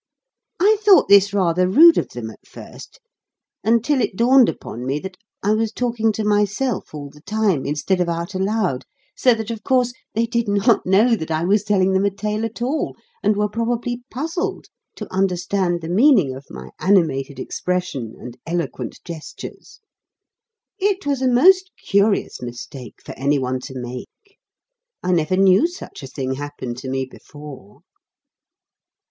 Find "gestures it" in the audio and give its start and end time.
19.05-21.05